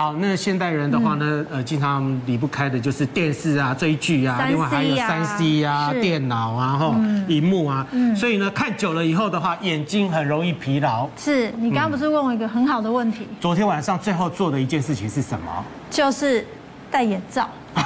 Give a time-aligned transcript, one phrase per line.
[0.00, 11.06] 好，那现代人的话呢，呃，经常离不开的就是电视啊、追剧啊，另外还有三 C 啊、电脑啊、嗯、荧幕啊，所以呢，看久了以后的话，眼睛很容易疲劳。
[11.18, 13.28] 是你刚刚不是问我一个很好的问题？
[13.38, 15.62] 昨天晚上最后做的一件事情是什么？
[15.90, 16.46] 就是
[16.90, 17.46] 戴眼罩。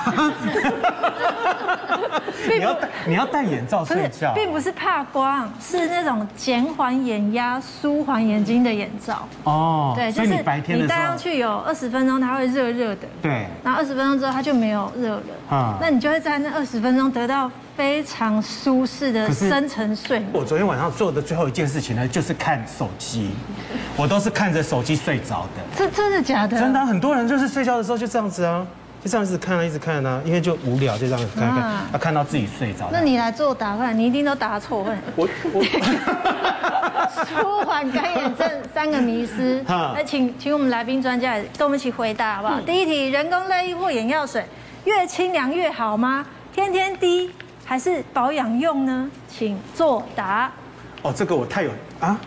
[2.46, 9.26] 你要戴你要戴眼罩睡觉，并不是怕光，是那种减缓眼压、舒缓眼睛的眼罩。
[9.44, 13.08] 哦，对，就是你戴上去有二十分钟，它会热热的。
[13.22, 15.22] 对，然后二十分钟之后它就没有热了。
[15.50, 20.30] 啊，那你就会在那二十分钟得到非常舒适的深沉睡眠。
[20.32, 23.30] 我昨天晚上做的最后一件事情呢，就是看手机。
[23.96, 25.62] 我都是看着手机睡着的。
[25.76, 26.58] 这真的假的？
[26.58, 28.66] 真的，很多人就是睡觉的时候就这样子啊。
[29.04, 32.88] 就这样子看啊，一直看啊，因为就无聊，就这样子看看，啊，看到自己睡着。
[32.90, 34.82] 那你来做答案，你一定都答错。
[34.82, 35.62] 问我我
[37.26, 39.62] 舒缓干眼症三个迷思，
[39.94, 42.58] 来请请我们来宾专家跟我们一起回答好不好？
[42.62, 44.42] 第一题，人工泪液或眼药水
[44.86, 46.24] 越清凉越好吗？
[46.54, 47.30] 天天滴
[47.66, 49.10] 还是保养用呢？
[49.28, 50.50] 请作答。
[51.02, 52.18] 哦，这个我太有啊！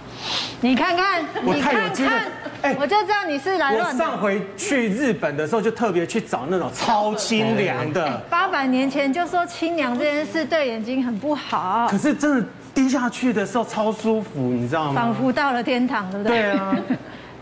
[0.61, 2.13] 你看看，我太有经验，
[2.61, 3.93] 哎，我就知道你是来乱。
[3.93, 8.17] 我上回去日本的时候，就特别去找那种超清凉的。
[8.29, 15.01] 八百年前就说清凉这件事对眼睛很不好，可是真的滴下去的时候超舒服，你知道吗？
[15.01, 16.41] 仿佛到了天堂，对不对？
[16.41, 16.75] 对啊。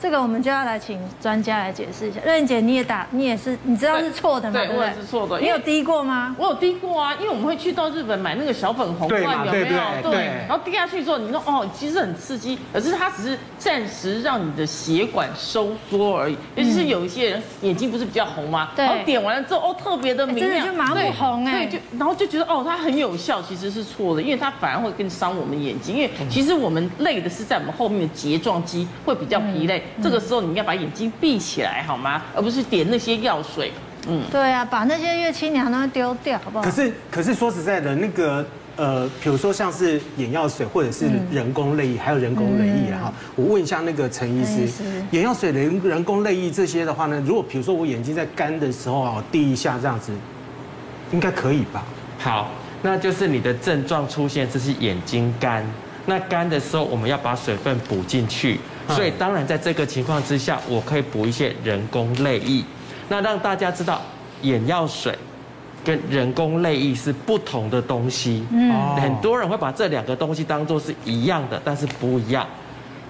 [0.01, 2.19] 这个我们就要来请专家来解释一下。
[2.25, 4.59] 瑞雯姐，你也打，你也是，你知道是错的吗？
[4.59, 5.39] 对，我也是错的。
[5.39, 6.35] 你有滴过吗？
[6.37, 9.51] 我有滴过啊，因为我们会去到日本买那个小粉红罐，有没有？
[9.51, 10.25] 对对对。
[10.47, 16.37] 然后滴下去之后，你说哦，其实很刺激，可是它只是暂时让你的血管收缩而已。
[16.55, 18.71] 尤其是有一些人眼睛不是比较红吗？
[18.75, 18.85] 对。
[18.85, 21.65] 然后点完了之后，哦，特别的明亮，真的就麻木红哎。
[21.65, 25.95] 对，就然后就觉得哦，它很有效，其实是错的，因为它反而会更伤我们眼睛。
[25.95, 32.21] 因为其实我们累的是在我们后面的睫状肌会比较疲累，这个时候你要把眼睛闭起来好吗？
[32.35, 33.71] 而不是点那些药水。
[34.07, 36.63] 嗯，对啊，把那些越清娘都丢掉，好不好？
[36.63, 43.11] 可是，可是说实在的，那个呃，比如说像是眼药水或者是人工泪液，还有人工泪液哈。
[43.35, 44.69] 我问一下那个陈医师，
[45.09, 50.11] 眼药水、人人工泪液这些的话呢，如果比如说我眼睛在干的时候啊，我滴一下这样子，
[51.11, 51.83] 应该可以吧？
[52.19, 52.51] 好，
[52.83, 55.65] 那就是你的症状出现，这是眼睛干。
[56.05, 58.59] 那干的时候，我们要把水分补进去。
[58.95, 62.63] 所以当然，在这个情况之下，我可以补一些人工泪液，
[63.09, 64.01] 那让大家知道
[64.41, 65.17] 眼药水
[65.83, 68.45] 跟人工泪液是不同的东西。
[68.51, 72.47] 嗯，很多人会把这两个东西当做是一样的，但是不一样。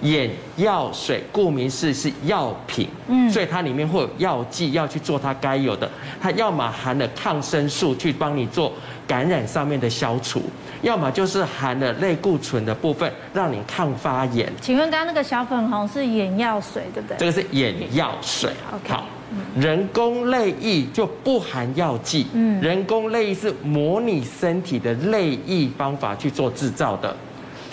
[0.02, 5.90] 眼药水顾名思义是药品，嗯，所以它里面会有药剂要去做它该有的，
[6.22, 8.72] 它要么含了抗生素去帮你做
[9.08, 10.42] 感染上面的消除。
[10.82, 14.52] 要么就是含了类固醇的部分，让你抗发炎。
[14.62, 17.18] 请问刚刚那个小粉红是眼药水，对不对？
[17.18, 18.52] 这个是眼药水。
[18.88, 19.08] 好，
[19.58, 22.28] 人工泪液就不含药剂。
[22.34, 27.16] 嗯，人工泪液是模拟身体的泪液方法去做制造的，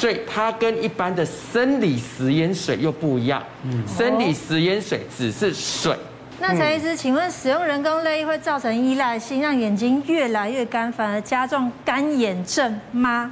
[0.03, 3.41] 所以它跟一般的生理食盐水又不一样。
[3.63, 5.95] 嗯，生理食盐水只是水。
[6.41, 13.31] 那陈医师，请问使用人工泪液会造成依赖性，让眼睛越来越干，反而加重干眼症吗？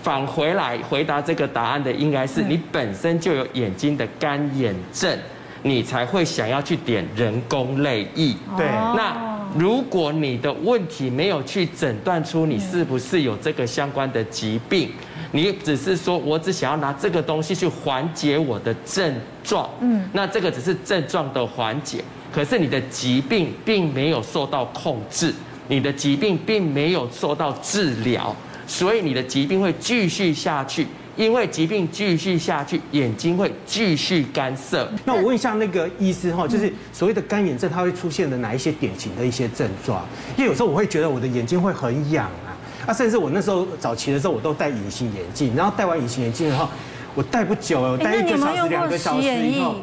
[0.00, 5.18] 返回来回答这个答案的应该是你本身就有眼睛的干眼症，
[5.64, 8.36] 你才会想要去点人工泪液。
[8.56, 8.64] 对。
[8.94, 14.90] 那如果你的问题没有去诊断出你是不是有这个相关的疾病，
[15.32, 22.02] 你只是说我只想要拿这个东西去缓解我的症状，嗯，那这个只是症状的缓解。
[22.32, 25.34] 可是你的疾病并没有受到控制，
[25.66, 28.34] 你的疾病并没有受到治疗，
[28.68, 30.86] 所以你的疾病会继续下去。
[31.20, 34.90] 因为疾病继续下去，眼睛会继续干涩。
[35.04, 40.02] 那我问一下那个医师哈，就是所谓的干眼症，它会出现的哪一些典型的一些症状？
[40.34, 46.70] 因为有时候我会觉得我的眼睛会很痒啊，啊，甚至我那时候早期的时候我都戴隐形眼镜，然后戴完隐形眼镜的话，
[47.14, 49.74] 我戴不久，我戴一个小时、两个小时以后。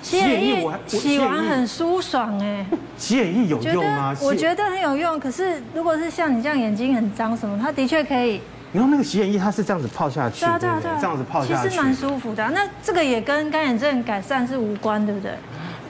[0.00, 2.64] 洗眼液洗完很舒爽哎，
[2.96, 4.14] 洗眼液有用吗？
[4.22, 8.40] 我觉得很有用，可是如果是像你这样眼睛很脏什么，它的确可以。
[8.72, 12.48] 然后那个洗眼液它是这样子泡下去，对啊对啊对啊，这样子泡下去，其实蛮舒服的。
[12.50, 15.32] 那这个也跟干眼症改善是无关，对不对？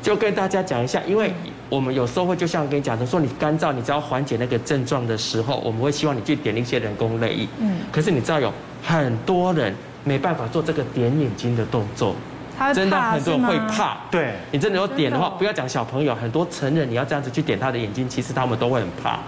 [0.01, 1.35] 就跟大家讲一下，因为
[1.69, 7.49] 我们有时候会就像我跟你讲的，说你干燥，你只要缓解那个症状的时候，我们会希望你去点一些人工泪液。
[7.59, 7.79] 嗯。
[7.91, 8.53] 可是你知道有
[8.83, 12.15] 很多人没办法做这个点眼睛的动作。
[12.75, 19.21] 真的很多人会怕，对，你真的有点的话，不要讲小朋友，很多成人你要这样子去点他的眼睛，其实他们都会很怕。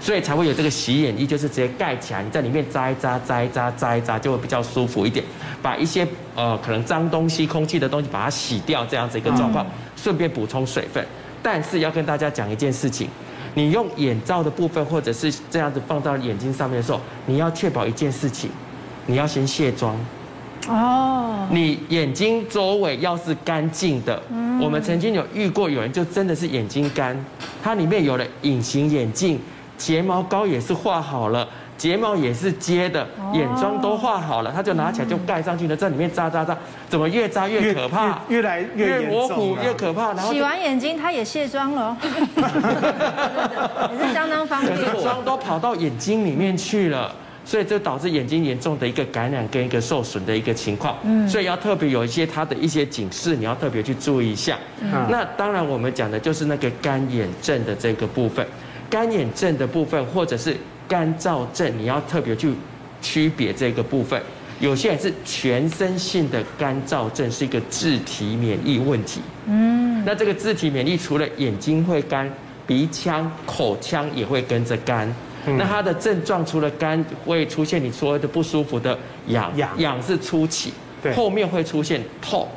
[0.00, 5.24] 所以才会有这个洗眼液，就是直接盖起来，你在里面扎一扎、扎一扎、扎一扎，就会比较舒服一点，
[5.62, 9.66] 把一些呃可能脏东西、空气的东西把它洗掉，这样子一个状况，
[9.96, 11.04] 顺便补充水分。
[11.42, 13.08] 但是要跟大家讲一件事情，
[13.54, 18.50] 你用眼罩的部分或者是这样子放到眼睛上面的时候，你要确保一件事情，
[19.06, 19.94] 你要先卸妆。
[20.66, 24.22] 哦，你眼睛周围要是干净的，
[24.58, 27.14] 我们曾经有遇过有人就真的是眼睛干，
[27.62, 29.38] 它里面有了隐形眼镜，
[29.76, 36.56] 睫毛膏也是画好了，睫毛也是接的，眼妆都画好了，他就拿起来就盖上去了，在里面扎扎扎，
[36.88, 40.12] 怎么越扎越可怕，越来越模糊越可怕。
[40.12, 41.96] 然后洗完眼睛他也卸妆了，
[43.92, 47.12] 也是相当方便，妆都跑到眼睛里面去了。
[47.46, 54.56] 所以这导致眼睛严重的一个感染跟一个受损的一个情况，嗯，所以要特别有一些它的一些警示，你要特别去注意一下。
[55.10, 58.46] 那当然我们讲的就是那个干眼症的这个部分，
[58.88, 60.56] 干眼症的部分或者是
[60.88, 62.52] 干燥症，你要特别去
[63.00, 64.20] 区别这个部分。
[64.60, 69.20] 有些人是全身性的干燥症，是一个自体免疫问题。
[69.46, 72.32] 嗯，那这个自体免疫除了眼睛会干，
[72.66, 75.12] 鼻腔、口腔也会跟着干。
[75.58, 78.96] 那它的症状除了干会出现你所谓的不舒服的
[79.26, 80.02] 痒，痒。
[80.02, 80.72] 是初期，
[81.02, 82.48] 对，后面会出现痛，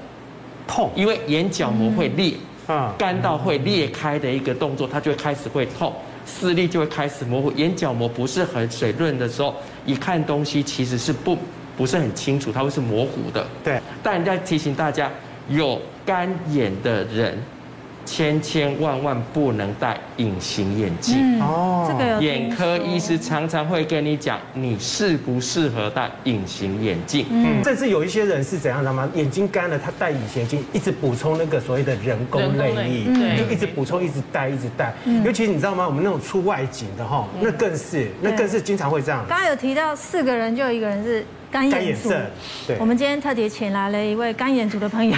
[0.66, 2.36] 痛，因为眼角膜会裂，
[2.66, 5.94] 啊，干到会裂开的一个动作，它就会开始会痛，
[6.28, 11.38] 视力就会开始模糊，眼角膜不是很水润的时候，一看东西其实是不
[11.78, 13.80] 不是很清楚，它会是模糊的，对。
[14.04, 15.10] 但要提醒大家，
[15.50, 17.42] 有干眼的人。
[18.08, 21.86] 千千万万不能戴隐形眼镜哦！
[21.88, 27.26] 这个眼科医师常常会跟你讲，你适不适合戴隐形眼镜？
[27.30, 29.08] 嗯，甚至有一些人是怎样的吗？
[29.14, 34.96] 眼睛干了，他戴隐形眼镜，一直补充那个所谓的人工泪液，就一直补充，一直戴，一直戴。
[35.26, 35.86] 尤其你知道吗？
[35.86, 39.26] 我们那种出外景的哈，那更是，那更是经常会这样。
[39.28, 41.26] 刚刚有提到四个人，就有一个人是。
[41.50, 42.12] 干眼症，
[42.68, 45.16] 对，我们今天特别请来了一位干眼族的朋友，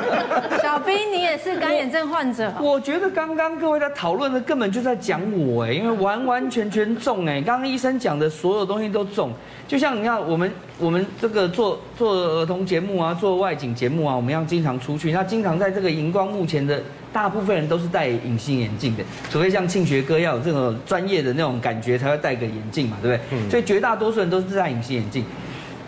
[0.62, 2.52] 小兵，你也是干眼症患者。
[2.60, 9.32] 我觉得刚刚各位在讨论的根本就在讲我哎，因为完完全全中哎，刚刚医生讲的所有东西都中，
[9.66, 16.82] 就像你看我们我们这个做做儿童节目啊，做外景节目啊，我们要经常出去，那经常在这个荧光幕前的
[17.14, 23.50] 大部分人都是戴隐形眼镜的，除非像庆学哥要有这种专业的那种感觉才会戴个眼镜嘛，对不对？
[23.50, 25.24] 所以绝大多数人都是戴隐形眼镜。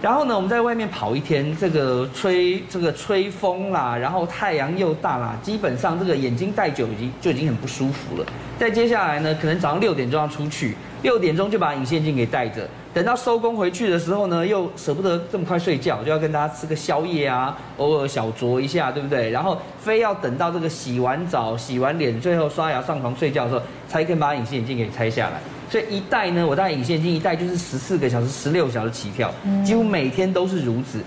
[0.04, 8.26] 然后呢，我们在外面跑一天，这个吹这个吹风啦，然后太阳又大啦，基本上这个眼睛戴久已经就已经很不舒服了。
[8.58, 19.30] 再接下来呢，可能早上六点钟要出去，六点钟就把隐形眼镜给戴着，等到收工回去的时候呢，又舍不得这么快睡觉，就要跟大家吃个宵夜啊，偶尔小酌一下，对不对？
[19.30, 25.40] 然后非要等到这个洗完澡、洗完脸，最后刷牙上床睡觉的时候，才可以把隐形眼镜给拆下来。
[25.70, 29.32] 所以一戴呢，我戴隐形眼镜一戴就是十四个小时、十六小时起跳，
[29.64, 31.00] 几乎每天都是如此。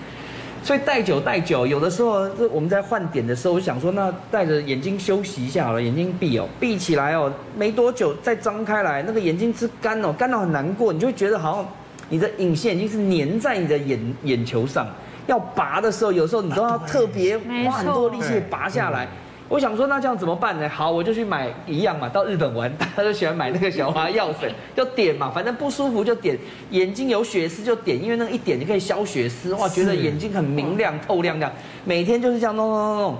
[0.64, 11.66] 所以戴久戴久，有的时候这我们在换点的时候，我想说那戴着眼睛休息一下好了，眼睛闭哦，闭起来哦，没多久再张开来，那个眼睛是干哦，干到很难过，你就会觉得好像
[12.10, 14.86] 你的隐形眼镜是粘在你的眼眼球上，
[15.28, 19.08] 要拔的时候，有时候你都要特别花很多力气拔下来。
[19.50, 20.68] 我想说，那这样怎么办呢？
[20.68, 22.10] 好，我就去买一样嘛。
[22.10, 26.38] 到日本玩，大家都喜欢买那个小花药粉，就点嘛，反正不舒服就点。
[26.72, 31.52] 眼睛有血丝就点，因为那一点就可以消血丝，哇，觉得眼睛很明亮、透亮亮。
[31.86, 33.18] 每天就是这样弄弄弄弄。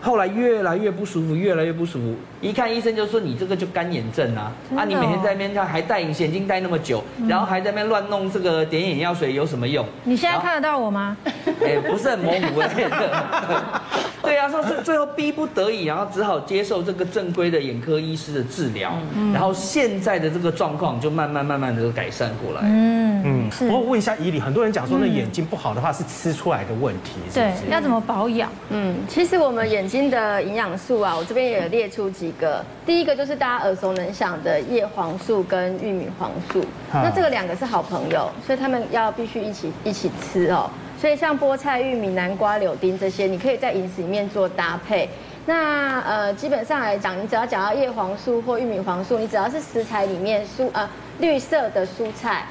[0.00, 2.14] 后来越来越不舒服，越来越不舒服。
[2.40, 4.52] 一看医生就说，你这个就干眼症啊！
[4.76, 9.84] 啊，你每天在那边还戴隐形眼镜戴那么久，然后还在那边乱弄这个点眼药水有什么用？
[10.04, 11.16] 你现在看得到我吗？
[11.64, 12.68] 哎，不是很模糊的。
[14.22, 18.92] 对啊，说是最后逼不得已，然后只好接受这个正规的眼科医师的治疗，
[19.32, 22.60] 然后现在的这个状况就慢慢慢慢的改善过来。
[22.64, 28.50] 嗯嗯，我问一下怡里，很多人讲说那眼睛不好的话是吃出来的问题，对，要怎么保养？
[28.68, 32.64] 嗯，其实我们眼睛的营养素啊，我这边也有列出几个。
[32.84, 40.70] 第一个就是大家耳熟能详的叶黄素跟玉米黄素，那这个两个是好朋友，所以他们要必须一起一起吃哦。
[41.00, 45.08] 所以像菠菜、玉米、南瓜、柳丁这些，你可以在饮食里面做搭配。
[45.46, 50.86] 那呃，基本上来讲，你只要讲到叶黄素或玉米黄素，你只要是食材里面蔬呃
[51.20, 52.44] 绿色的蔬菜。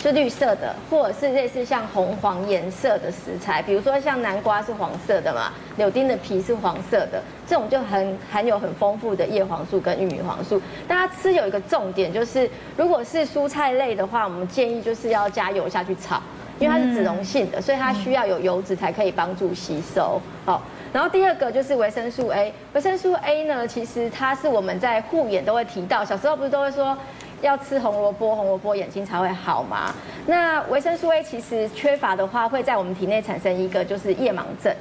[0.00, 10.60] 是绿色的，或者是类似像红黄颜色的食材，比如说像南瓜是黄色的嘛，柳丁的皮是黄色的，这种就很含有很丰富的叶黄素跟玉米黄素。
[10.88, 16.20] 大家吃有一个重点，就是如果是蔬菜类的话，我们建议就是要加油下去炒，
[16.58, 20.20] 因为它是脂溶性的，所以它需要有油脂才可以帮助吸收。
[20.44, 20.62] 好，
[20.92, 26.96] 然后第二个就是维生素 A，维生素 A 呢，其实它是我们在护眼都会提到，小时候不是都会说。
[27.42, 29.92] 要吃红萝卜，红萝卜眼睛才会好嘛？
[30.26, 34.74] 那维生素 A 其实缺乏的话，会在我们体内产生一个就是夜盲症。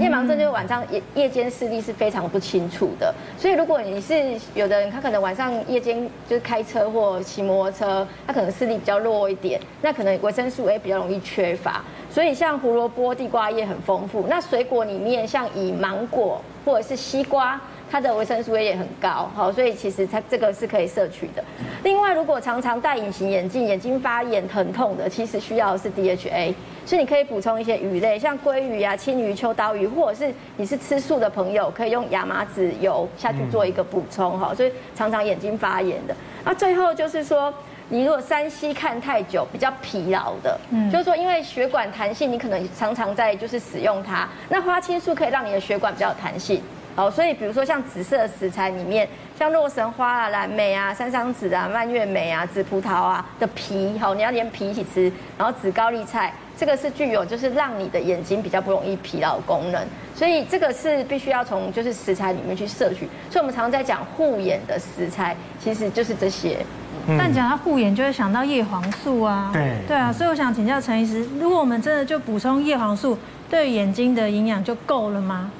[0.00, 3.14] 夜盲症就是晚上夜夜间视力是非常不清楚的。
[3.38, 4.14] 所以如果你是
[4.54, 11.84] 有的人，他可能晚上夜间就是开车或骑摩托车，他可能视力比较弱一点，那可能维生素 A 比较容易缺乏。
[12.10, 14.24] 所以像胡萝卜、地瓜叶很丰富。
[14.26, 17.60] 那水果里面像以芒果或者是西瓜。
[17.90, 21.42] 它的维生素 A 也很高，好，所以其实它这个是可以摄取的。
[21.84, 26.52] 另外，如果常常戴隐形眼镜，眼睛发炎疼痛的，其实需要的是 DHA，
[26.84, 36.14] 所以你可以补充一些鱼类，像鲑鱼啊、青鱼、秋刀鱼，或者是你是吃素的朋友，可以用亚麻籽油下去做一个补充，哈，所以常常眼睛发炎的。
[36.44, 37.52] 那最后就是说，
[37.88, 46.60] 你如果三 C 看太久，比较疲劳的，嗯，就是说因为血管弹性，你可能常常在就是使用它，那花青素可以让你的血管比较有弹性。
[46.96, 49.06] 好，所以比如说像紫色食材里面，
[49.38, 55.12] 像洛神花啊、蓝莓啊、山桑子啊、蔓越莓啊、紫葡萄啊的皮，好，你要连皮一起吃。
[55.36, 59.86] 然后紫高丽菜，这个是具有就是让你的眼睛比较不容易疲劳功能。
[60.14, 63.06] 所以这个是必须要从就是食材里面去摄取。
[63.28, 66.64] 所以我们常常在讲护眼的食材，其实就是这些。
[67.08, 69.50] 嗯、但讲到护眼，就会想到叶黄素啊。
[69.52, 69.74] 对。
[69.86, 73.18] 对啊，所以我想请教陈医师，如果我们真的就补充叶黄素，
[73.50, 75.50] 对眼睛的营养就够了吗？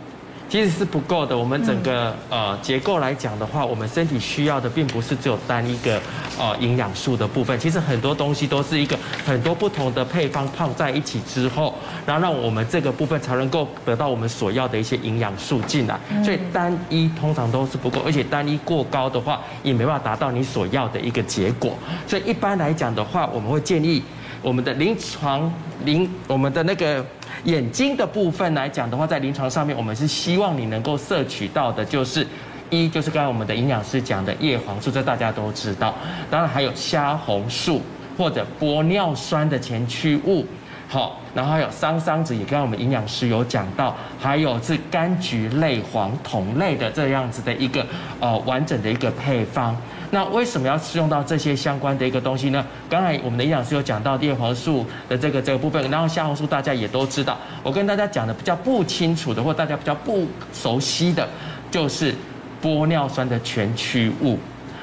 [0.49, 1.37] 其实是不够的。
[1.37, 6.00] 我们整个呃结构来讲的话，我们身体需要的并不是只有单一个
[6.38, 7.59] 呃营养素的部分。
[7.59, 11.75] 其实很多东西都是一个很多不同的配方泡在一起之后，
[12.07, 15.99] 然后让我们这个部分才能够得到我们所要的一些营养素进来。
[16.25, 21.76] 所以单一通常都是不够，而且单一过高的话，也没办法达到你所要的一个结果。
[22.07, 24.03] 所以一般来讲的话，我们会建议
[24.43, 25.53] 我们的临床
[25.85, 27.05] 临我们的那个。
[27.47, 32.26] 眼睛的部分来讲的话，在临床上面，我们是希望你能够摄取到的，就是
[32.71, 35.95] 一就是刚才我们的营养师讲的叶黄素，这大家都知道。
[36.29, 37.81] 当然还有虾红素
[38.19, 40.45] 或者玻尿酸的前驱物，
[40.88, 47.87] 好，然后还有桑桑子，也刚刚我们营养师有讲到，还有是柑橘类、黄酮类的这样子的一个
[48.19, 49.76] 呃完整的一个配方。
[50.10, 52.64] 那为什么要使用到这些相关的一个东西呢？
[52.88, 57.36] 刚才我们的营养师有讲到叶黄素的这个这个部分，然后虾红素大家也都知道。
[57.62, 61.28] 我跟大家讲的比较不清楚的，或大家比较不熟悉的，
[61.72, 62.14] 就是
[62.62, 64.38] 玻尿酸的全驱物。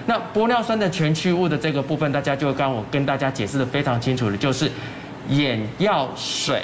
[0.06, 4.70] 那玻尿酸的全驱物的这个部分，大家就刚我跟大家解释的非常清楚的，就是
[5.30, 6.64] 眼药水，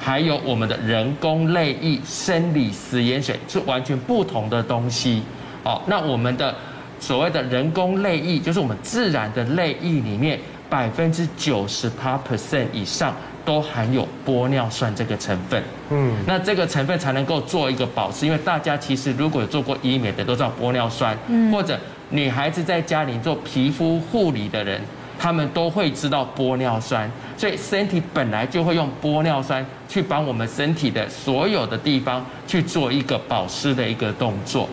[0.00, 5.22] 还有我们的人工泪液、生理食盐水是完全不同的东西。
[5.62, 6.52] 好，那我们的。
[6.98, 10.38] 所谓的人工泪液，就是我们自然的泪液里面
[10.68, 15.62] 百分之九十八 percent 以上都含有玻尿酸这个成分。
[15.90, 21.78] 嗯，那这个成分才能够做一个保湿，因为大家其实如果有做过医美的都知道玻尿酸，嗯，或者
[22.10, 24.80] 女孩子在家里做皮肤护理的人，
[25.18, 34.68] 他们都会知道玻尿酸，所以身体本来就会用玻尿酸去帮我们身体的所有的地方去做一个保湿的一个动作。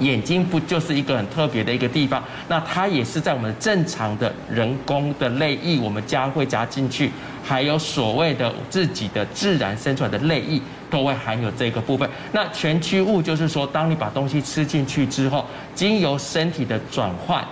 [0.00, 2.22] 眼睛不就是一个很特别的一个地方？
[2.48, 7.10] 那它也是在我们正常的人工的泪液，我们加会加进去，
[7.44, 10.60] 还有所谓的自己的自然生出来的泪液，
[10.90, 12.08] 都会含有这个部分。
[12.32, 17.44] 那全驱物就是说，当你把东西吃进去之后，经由身体的转换，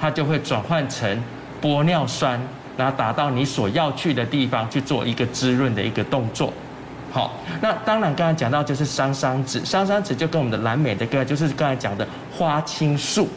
[0.00, 1.22] 它就会转换成
[1.60, 2.40] 玻尿酸，
[2.76, 6.52] 然后达到你所要去的地方去做一个滋润的一个动作。
[7.12, 13.28] 好，那当然刚才讲到就是桑桑子，桑桑子就跟我们的蓝莓的个，就是刚才讲的花青素。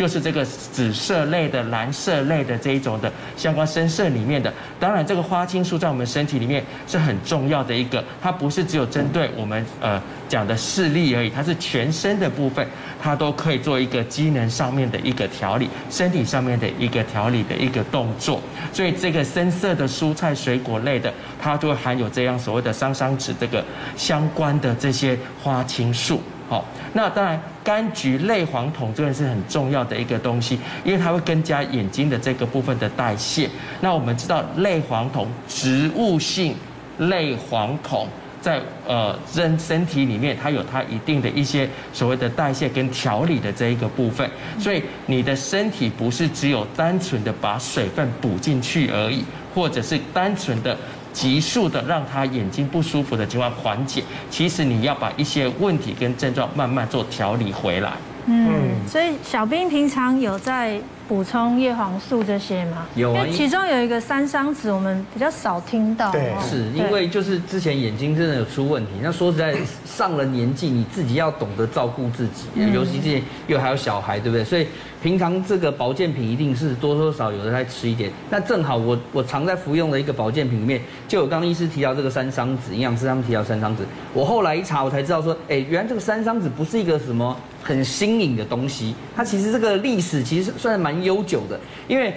[0.00, 12.66] 就是这个紫色类的、蓝色类的这一种的相关深色里面的，当然这个花青素在我们身体里面是很重要的一个，它不是只有针对我们呃讲的视力而已，它是全身的部分，
[12.98, 18.40] 它都可以做一个机能上面的一个调理，身体上面的一个调理的一个动作。
[18.72, 23.62] 所以这个深色的蔬菜水果类的，它就会含有这样所谓的桑桑子这个
[23.98, 26.22] 相关的这些花青素。
[26.48, 26.64] 好，
[26.94, 33.48] 那当然，柑橘类黄酮这个是很重要的一个东西，因为它会增加眼睛的这个部分的代谢。
[33.80, 36.56] 那我们知道，类黄酮，植物性
[36.98, 38.08] 类黄酮，
[38.40, 44.28] 在呃人身体里面，它有它一定的一些所谓的代谢跟调理的这一个部分。
[44.58, 49.24] 所以你的身体不是只有单纯的把水分补进去而已，
[49.54, 50.76] 或者是单纯的。
[51.12, 57.92] 急速的让他眼睛不舒服的情况缓解，其实你要把一些问题跟症状慢慢做调理回来。
[58.26, 58.46] 嗯，
[58.86, 62.86] 所以小兵平常有在补充叶黄素这些吗？
[62.94, 66.12] 有啊，其中有一个三商子，我们比较少听到。
[66.12, 68.92] 对，是因为就是之前眼睛真的有出问题。
[69.02, 74.44] 那说实在，上了年纪，你自己要懂得照顾自己，尤其是又还有小孩，对不对？
[74.44, 74.68] 所以
[75.02, 78.08] 平常这个保健品一定是多多少少有的在吃一点。
[78.30, 83.82] 那正好我我常在服用的一个保健品里面，就有刚刚医师提到这个三商子，营养师他们提到三商子。
[84.14, 87.36] 我后来一查，我才知道说，哎，原来这个三商子不是一个什么。
[87.62, 92.12] 很新颖的东西，它其实这个历史其实算是蛮悠久的，因为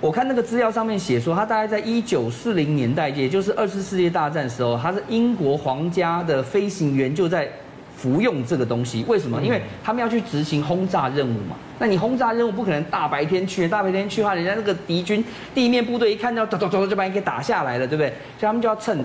[0.00, 7.48] 我看那个资料上面写说，它大概在一九四零年代，也就是二次世界大战的时候，它是英国皇家的飞行员就在
[7.96, 9.04] 服用这个东西。
[9.08, 9.42] 为什么？
[9.42, 11.56] 因为他们要去执行轰炸任务嘛。
[11.80, 18.08] 那你轰炸任务不可能大白天去，大白天去的话，人家那个敌军地面部队一看到，咚咚咚就把你给打下来了，对不对？
[18.38, 19.04] 所以他们就要趁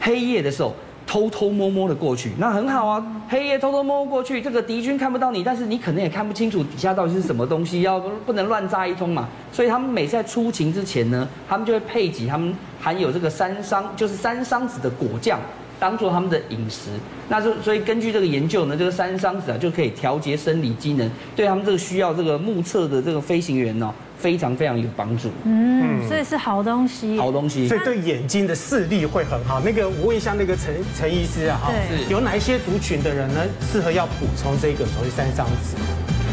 [0.00, 0.74] 黑夜的时候。
[1.06, 3.04] 偷偷摸摸的过去，那很好啊。
[3.28, 9.28] 黑夜偷偷摸摸过去，这个敌军看不到你，但是你可能也看不清楚底下到底是什么东西，要不能乱炸一通嘛。
[9.52, 15.38] 所以他们每次在出勤之前呢，他们就会配给他们含有这个三商，就是三商子的果酱，
[15.78, 16.90] 当做他们的饮食。
[17.28, 23.92] 那就所以根据这个研究呢，这个三桑子啊就可以调节生理机能，对他们这个需要这个目测的这个飞行员呢。
[24.16, 29.60] 非常非常有帮助，嗯，所以是好东西，好东西，所以对眼睛的视力会很好。
[29.60, 31.72] 那个我问一下那个陈陈医师啊，哈，
[32.08, 35.76] 有哪一些族群的人呢适合要补充这个所谓三商子？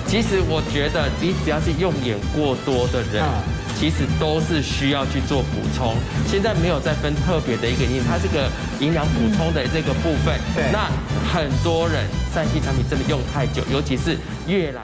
[0.07, 3.25] 其实我觉得你只要是用眼过多的人，
[3.81, 5.95] 其实都是需要去做补充。
[6.27, 8.47] 现在没有再分特别的一个因，它这个
[8.79, 10.87] 营养补充的这个部分，对，那
[11.33, 14.83] 很多人三 C 产品真的用太久，尤其是越来。